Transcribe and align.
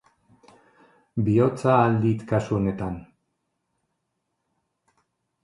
Bihotza 1.27 1.69
ahal 1.73 1.99
dit 2.05 2.23
kasu 2.33 2.57
honetan. 2.61 2.97